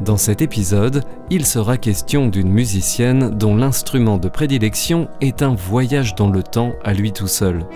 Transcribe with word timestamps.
Dans 0.00 0.16
cet 0.16 0.42
épisode, 0.42 1.02
il 1.30 1.46
sera 1.46 1.76
question 1.76 2.26
d'une 2.26 2.50
musicienne 2.50 3.30
dont 3.30 3.56
l'instrument 3.56 4.18
de 4.18 4.28
prédilection 4.28 5.08
est 5.20 5.42
un 5.42 5.54
voyage 5.54 6.14
dans 6.14 6.28
le 6.28 6.42
temps 6.42 6.72
à 6.84 6.92
lui 6.92 7.12
tout 7.12 7.28
seul. 7.28 7.66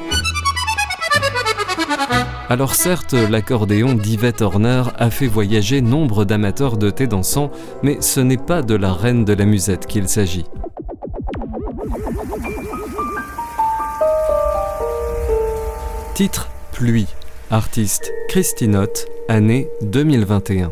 Alors 2.50 2.74
certes, 2.74 3.12
l'accordéon 3.12 3.94
d'Yvette 3.94 4.40
Horner 4.42 4.84
a 4.96 5.10
fait 5.10 5.26
voyager 5.26 5.80
nombre 5.80 6.24
d'amateurs 6.24 6.76
de 6.76 6.90
thé 6.90 7.06
dansant, 7.06 7.50
mais 7.82 7.98
ce 8.00 8.20
n'est 8.20 8.38
pas 8.38 8.62
de 8.62 8.74
la 8.74 8.92
reine 8.92 9.24
de 9.24 9.34
la 9.34 9.44
musette 9.44 9.86
qu'il 9.86 10.08
s'agit. 10.08 10.46
Titre 16.14 16.48
Pluie. 16.72 17.06
Artiste 17.50 18.12
Christinote, 18.28 19.06
année 19.28 19.68
2021. 19.82 20.70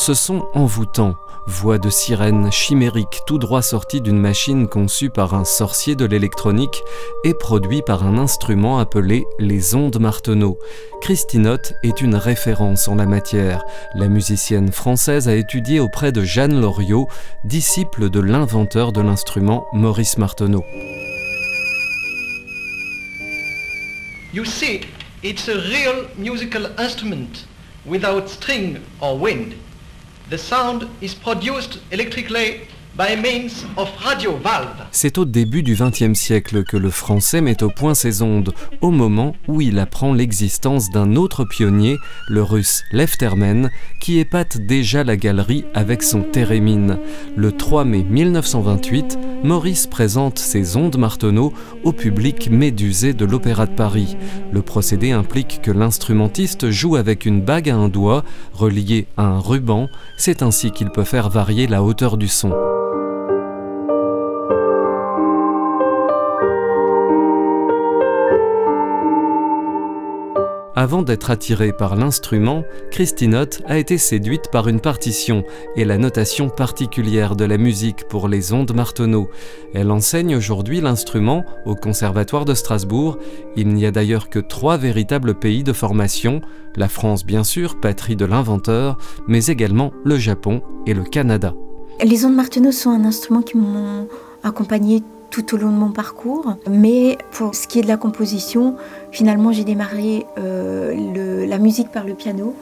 Ce 0.00 0.14
son 0.14 0.46
envoûtant, 0.54 1.14
voix 1.46 1.76
de 1.76 1.90
sirène 1.90 2.50
chimérique 2.50 3.20
tout 3.26 3.36
droit 3.36 3.60
sortie 3.60 4.00
d'une 4.00 4.18
machine 4.18 4.66
conçue 4.66 5.10
par 5.10 5.34
un 5.34 5.44
sorcier 5.44 5.94
de 5.94 6.06
l'électronique 6.06 6.82
et 7.22 7.34
produit 7.34 7.82
par 7.82 8.06
un 8.06 8.16
instrument 8.16 8.78
appelé 8.78 9.26
les 9.38 9.74
ondes 9.74 10.00
Marteneau. 10.00 10.58
Christinote 11.02 11.74
est 11.82 12.00
une 12.00 12.14
référence 12.14 12.88
en 12.88 12.94
la 12.94 13.04
matière. 13.04 13.62
La 13.94 14.08
musicienne 14.08 14.72
française 14.72 15.28
a 15.28 15.34
étudié 15.34 15.80
auprès 15.80 16.12
de 16.12 16.22
Jeanne 16.22 16.58
Loriot, 16.58 17.06
disciple 17.44 18.08
de 18.08 18.20
l'inventeur 18.20 18.92
de 18.92 19.02
l'instrument 19.02 19.66
Maurice 19.74 20.16
Marteneau. 20.16 20.64
You 24.32 24.46
see, 24.46 24.80
it's 25.22 25.46
a 25.50 25.56
real 25.56 26.06
musical 26.16 26.70
instrument 26.78 27.44
without 27.84 28.30
string 28.30 28.78
wind. 29.02 29.56
The 30.30 30.38
sound 30.38 30.88
is 31.00 31.12
produced 31.12 31.80
electrically 31.90 32.68
C'est 34.90 35.16
au 35.16 35.24
début 35.24 35.62
du 35.62 35.74
XXe 35.74 36.12
siècle 36.12 36.64
que 36.64 36.76
le 36.76 36.90
français 36.90 37.40
met 37.40 37.62
au 37.62 37.70
point 37.70 37.94
ses 37.94 38.20
ondes, 38.20 38.52
au 38.82 38.90
moment 38.90 39.34
où 39.48 39.62
il 39.62 39.78
apprend 39.78 40.12
l'existence 40.12 40.90
d'un 40.90 41.16
autre 41.16 41.46
pionnier, 41.46 41.96
le 42.28 42.42
russe 42.42 42.82
Lev 42.92 43.16
Termen, 43.16 43.70
qui 44.02 44.18
épate 44.18 44.58
déjà 44.58 45.02
la 45.02 45.16
galerie 45.16 45.64
avec 45.72 46.02
son 46.02 46.20
thérémine. 46.20 46.98
Le 47.36 47.52
3 47.52 47.86
mai 47.86 48.02
1928, 48.02 49.18
Maurice 49.44 49.86
présente 49.86 50.38
ses 50.38 50.76
ondes 50.76 50.98
Marteneau 50.98 51.54
au 51.84 51.92
public 51.92 52.50
médusé 52.50 53.14
de 53.14 53.24
l'Opéra 53.24 53.64
de 53.64 53.74
Paris. 53.74 54.18
Le 54.52 54.60
procédé 54.60 55.12
implique 55.12 55.62
que 55.62 55.70
l'instrumentiste 55.70 56.68
joue 56.68 56.96
avec 56.96 57.24
une 57.24 57.40
bague 57.40 57.70
à 57.70 57.76
un 57.76 57.88
doigt, 57.88 58.24
reliée 58.52 59.06
à 59.16 59.22
un 59.22 59.38
ruban. 59.38 59.88
C'est 60.18 60.42
ainsi 60.42 60.70
qu'il 60.70 60.90
peut 60.90 61.04
faire 61.04 61.30
varier 61.30 61.66
la 61.66 61.82
hauteur 61.82 62.18
du 62.18 62.28
son. 62.28 62.52
Avant 70.80 71.02
d'être 71.02 71.28
attirée 71.28 71.74
par 71.74 71.94
l'instrument, 71.94 72.64
Christinote 72.90 73.60
a 73.66 73.76
été 73.76 73.98
séduite 73.98 74.48
par 74.50 74.66
une 74.66 74.80
partition 74.80 75.44
et 75.76 75.84
la 75.84 75.98
notation 75.98 76.48
particulière 76.48 77.36
de 77.36 77.44
la 77.44 77.58
musique 77.58 78.08
pour 78.08 78.28
les 78.28 78.54
ondes 78.54 78.74
Marteneau. 78.74 79.28
Elle 79.74 79.90
enseigne 79.90 80.36
aujourd'hui 80.36 80.80
l'instrument 80.80 81.44
au 81.66 81.74
Conservatoire 81.74 82.46
de 82.46 82.54
Strasbourg. 82.54 83.18
Il 83.56 83.68
n'y 83.74 83.84
a 83.84 83.90
d'ailleurs 83.90 84.30
que 84.30 84.38
trois 84.38 84.78
véritables 84.78 85.34
pays 85.34 85.64
de 85.64 85.74
formation, 85.74 86.40
la 86.76 86.88
France 86.88 87.26
bien 87.26 87.44
sûr, 87.44 87.78
patrie 87.78 88.16
de 88.16 88.24
l'inventeur, 88.24 88.96
mais 89.28 89.48
également 89.48 89.92
le 90.02 90.16
Japon 90.16 90.62
et 90.86 90.94
le 90.94 91.04
Canada. 91.04 91.52
Les 92.02 92.24
ondes 92.24 92.36
Marteneau 92.36 92.72
sont 92.72 92.88
un 92.88 93.04
instrument 93.04 93.42
qui 93.42 93.58
m'ont 93.58 94.08
accompagné 94.42 95.02
tout 95.30 95.54
au 95.54 95.58
long 95.58 95.70
de 95.70 95.76
mon 95.76 95.90
parcours. 95.90 96.56
Mais 96.68 97.18
pour 97.32 97.54
ce 97.54 97.66
qui 97.66 97.78
est 97.78 97.82
de 97.82 97.88
la 97.88 97.96
composition, 97.96 98.76
finalement, 99.12 99.52
j'ai 99.52 99.64
démarré 99.64 100.26
euh, 100.38 101.46
la 101.46 101.58
musique 101.58 101.90
par 101.90 102.04
le 102.04 102.14
piano. 102.14 102.54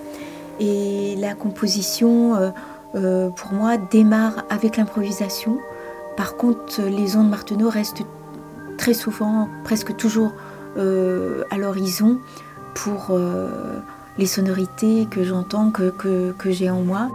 Et 0.61 1.17
la 1.19 1.34
composition, 1.34 2.34
euh, 2.37 2.51
euh, 2.95 3.31
pour 3.31 3.53
moi, 3.53 3.77
démarre 3.77 4.45
avec 4.51 4.77
l'improvisation. 4.77 5.59
Par 6.17 6.37
contre, 6.37 6.83
les 6.83 7.17
ondes 7.17 7.31
Marteneau 7.31 7.71
restent 7.71 8.03
très 8.77 8.95
souvent, 8.95 9.49
presque 9.65 9.97
toujours 9.97 10.33
à 10.77 11.59
l'horizon 11.59 12.19
pour 12.75 13.19
les 14.19 14.27
sonorités 14.27 15.09
que 15.11 15.25
j'entends, 15.25 15.71
que, 15.71 15.91
que 15.91 16.50
j'ai 16.53 16.71
en 16.71 16.83
moi. 16.83 17.09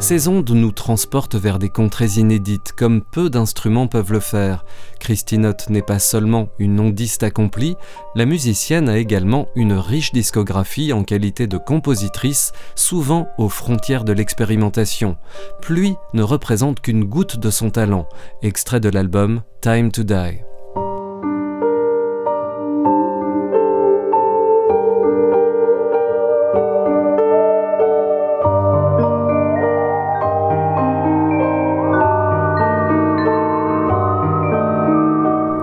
Ces 0.00 0.28
ondes 0.28 0.50
nous 0.50 0.70
transportent 0.70 1.34
vers 1.34 1.58
des 1.58 1.70
contrées 1.70 2.18
inédites, 2.18 2.72
comme 2.72 3.02
peu 3.02 3.28
d'instruments 3.28 3.88
peuvent 3.88 4.12
le 4.12 4.20
faire. 4.20 4.64
Christinote 5.00 5.68
n'est 5.70 5.82
pas 5.82 5.98
seulement 5.98 6.48
une 6.60 6.78
ondiste 6.78 7.24
accomplie, 7.24 7.76
la 8.14 8.24
musicienne 8.24 8.88
a 8.88 8.96
également 8.96 9.48
une 9.56 9.72
riche 9.72 10.12
discographie 10.12 10.92
en 10.92 11.02
qualité 11.02 11.48
de 11.48 11.58
compositrice, 11.58 12.52
souvent 12.76 13.28
aux 13.38 13.48
frontières 13.48 14.04
de 14.04 14.12
l'expérimentation. 14.12 15.16
Pluie 15.60 15.96
ne 16.14 16.22
représente 16.22 16.80
qu'une 16.80 17.04
goutte 17.04 17.38
de 17.38 17.50
son 17.50 17.70
talent, 17.70 18.08
extrait 18.40 18.80
de 18.80 18.88
l'album 18.88 19.42
Time 19.60 19.90
to 19.90 20.04
Die. 20.04 20.42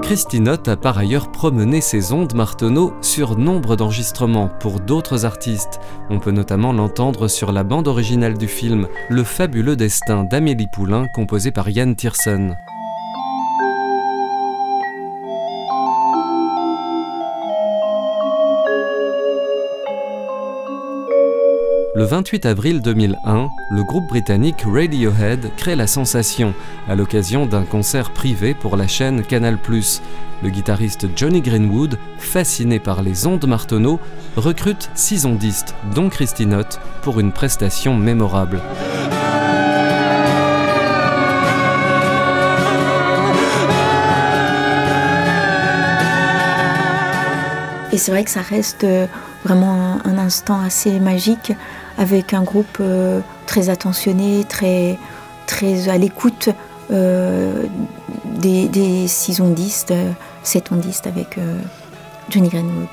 Christinote 0.06 0.68
a 0.68 0.78
par 0.78 1.00
ailleurs 1.00 1.32
promené 1.32 1.82
ses 1.82 2.14
ondes 2.14 2.36
Marteneau 2.36 2.94
sur 3.02 3.36
nombre 3.36 3.76
d'enregistrements 3.76 4.50
pour 4.60 4.80
d'autres 4.80 5.26
artistes. 5.26 5.80
On 6.12 6.20
peut 6.20 6.30
notamment 6.30 6.74
l'entendre 6.74 7.28
sur 7.28 7.52
la 7.52 7.64
bande 7.64 7.88
originale 7.88 8.38
du 8.38 8.48
film 8.48 8.88
Le 9.10 9.24
fabuleux 9.24 9.76
destin 9.76 10.24
d'Amélie 10.24 10.68
Poulain 10.68 11.08
composé 11.16 11.50
par 11.50 11.70
Yann 11.70 11.96
Tiersen. 11.96 12.56
Le 21.98 22.04
28 22.04 22.46
avril 22.46 22.82
2001, 22.82 23.52
le 23.70 23.84
groupe 23.86 24.10
britannique 24.10 24.66
Radiohead 24.66 25.50
crée 25.56 25.78
la 25.78 25.88
sensation 25.88 26.54
à 26.90 26.96
l'occasion 26.96 27.46
d'un 27.46 27.64
concert 27.64 28.12
privé 28.12 28.54
pour 28.54 28.76
la 28.76 28.86
chaîne 28.86 29.24
Canal+. 29.24 29.58
Le 30.44 30.50
guitariste 30.50 31.08
Johnny 31.16 31.40
Greenwood, 31.40 31.98
fasciné 32.18 32.80
par 32.80 33.02
les 33.02 33.28
ondes 33.28 33.48
Marteneau, 33.48 34.02
recrute 34.36 34.92
six 34.94 35.26
ondistes, 35.26 35.74
dont 35.96 36.10
Christinote, 36.10 36.82
pour 37.02 37.22
une 37.22 37.32
prestation 37.32 37.96
mémorable. 37.96 38.60
Et 47.94 47.98
c'est 47.98 48.12
vrai 48.12 48.26
que 48.26 48.32
ça 48.32 48.42
reste 48.42 48.86
vraiment 49.46 50.00
un 50.04 50.18
instant 50.18 50.60
assez 50.60 51.00
magique 51.00 51.54
avec 51.98 52.34
un 52.34 52.44
groupe 52.44 52.78
euh, 52.80 53.22
très 53.46 53.70
attentionné, 53.70 54.44
très, 54.48 54.98
très 55.48 55.90
à 55.90 55.98
l'écoute 55.98 56.50
euh, 56.92 57.64
des, 58.40 58.68
des, 58.68 59.08
six 59.08 59.42
ondistes, 59.42 59.92
euh, 59.92 60.12
sept 60.44 60.72
ondistes 60.72 61.08
avec 61.08 61.40
Johnny 62.30 62.50
Greenwood. 62.50 62.88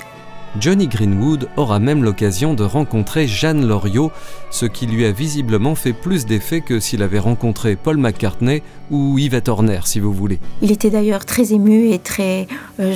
Johnny 0.59 0.87
Greenwood 0.87 1.49
aura 1.57 1.79
même 1.79 2.03
l'occasion 2.03 2.53
de 2.53 2.63
rencontrer 2.63 3.27
Jeanne 3.27 3.65
Loriot, 3.65 4.11
ce 4.51 4.67
qui 4.67 4.85
lui 4.85 5.03
a 5.03 5.11
visiblement 5.11 5.73
fait 5.73 5.93
plus 5.93 6.27
d'effet 6.27 6.61
que 6.61 6.79
s'il 6.79 7.01
avait 7.01 7.19
rencontré 7.19 7.75
Paul 7.75 7.97
McCartney 7.97 8.61
ou 8.91 9.17
Yvette 9.17 9.49
Horner, 9.49 9.79
si 9.85 9.99
vous 9.99 10.13
voulez. 10.13 10.39
Il 10.61 10.71
était 10.71 10.91
d'ailleurs 10.91 11.25
très 11.25 11.53
ému 11.53 11.89
et 11.89 11.97
très. 11.97 12.47
Euh, 12.79 12.93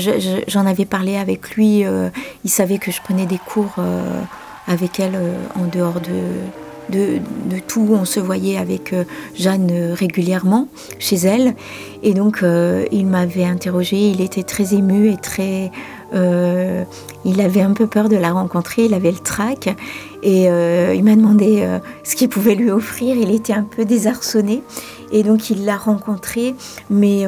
j'en 0.48 0.68
avais 0.68 0.86
parlé 0.86 1.18
avec 1.18 1.56
lui. 1.56 1.84
Euh, 1.84 2.10
il 2.46 2.52
savait 2.52 2.78
que 2.78 2.92
je 2.92 3.02
prenais 3.02 3.26
des 3.26 3.40
cours 3.40 3.76
euh, 3.80 4.22
avec 4.68 5.00
elle 5.00 5.18
en 5.56 5.66
dehors 5.66 6.02
de, 6.02 6.12
de, 6.90 7.20
tout. 7.68 7.88
On 7.92 8.06
se 8.06 8.20
voyait 8.20 8.58
avec 8.58 8.94
euh, 8.94 9.04
Jeanne 9.36 9.70
euh, 9.72 9.94
régulièrement 9.94 10.68
chez 11.00 11.18
elle. 11.18 11.54
Et 12.04 12.14
donc, 12.14 12.44
euh, 12.44 12.86
il 12.92 13.08
m'avait 13.08 13.46
interrogé. 13.46 13.98
Il 13.98 14.22
était 14.22 14.44
très 14.44 14.74
ému 14.74 15.12
et 15.12 15.18
très. 15.18 15.72
il 16.14 17.42
avait 17.42 17.62
un 17.62 17.74
peu 17.74 17.88
peur 17.88 18.10
de 18.10 18.16
la 18.16 18.32
rencontrer. 18.32 18.86
Il 18.86 18.94
avait 18.94 19.12
le 19.12 19.20
trac. 19.20 19.76
Et 20.24 20.46
il 20.46 21.04
m'a 21.04 21.16
demandé 21.16 21.66
ce 22.04 22.16
qu'il 22.16 22.30
pouvait 22.30 22.56
lui 22.56 22.72
offrir. 22.72 23.16
Il 23.16 23.32
était 23.32 23.54
un 23.54 23.64
peu 23.64 23.86
désarçonné. 23.86 24.64
Et 25.12 25.24
donc, 25.24 25.50
il 25.50 25.66
l'a 25.66 25.78
rencontrée. 25.78 26.56
Mais 26.90 27.26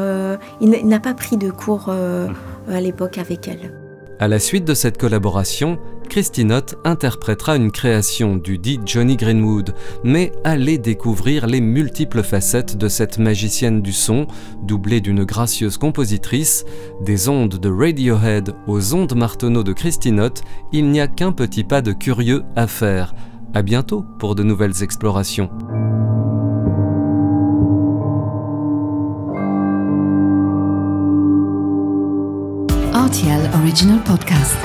il 0.61 0.87
n'a 0.87 0.99
pas 0.99 1.13
pris 1.13 1.37
de 1.37 1.51
cours 1.51 1.89
à 1.89 2.81
l'époque 2.81 3.17
avec 3.17 3.47
elle. 3.47 3.71
À 4.19 4.27
la 4.27 4.39
suite 4.39 4.65
de 4.65 4.73
cette 4.73 4.97
collaboration, 4.97 5.77
Christinotte 6.09 6.75
interprétera 6.83 7.55
une 7.55 7.71
création 7.71 8.35
du 8.35 8.57
dit 8.57 8.79
Johnny 8.85 9.15
Greenwood, 9.15 9.75
mais 10.03 10.31
allez 10.43 10.77
découvrir 10.77 11.45
les 11.45 11.61
multiples 11.61 12.23
facettes 12.23 12.75
de 12.75 12.87
cette 12.89 13.19
magicienne 13.19 13.81
du 13.81 13.93
son, 13.93 14.27
doublée 14.63 15.01
d'une 15.01 15.23
gracieuse 15.23 15.77
compositrice, 15.77 16.65
des 17.01 17.29
ondes 17.29 17.59
de 17.59 17.69
Radiohead 17.69 18.55
aux 18.67 18.95
ondes 18.95 19.15
marteneaux 19.15 19.63
de 19.63 19.71
Christinotte, 19.71 20.41
il 20.73 20.89
n'y 20.89 20.99
a 20.99 21.07
qu'un 21.07 21.31
petit 21.31 21.63
pas 21.63 21.81
de 21.81 21.93
curieux 21.93 22.43
à 22.55 22.67
faire. 22.67 23.13
À 23.53 23.61
bientôt 23.61 24.03
pour 24.17 24.35
de 24.35 24.43
nouvelles 24.43 24.83
explorations. 24.83 25.49
RTL 32.93 33.49
Original 33.53 33.99
Podcast. 34.03 34.57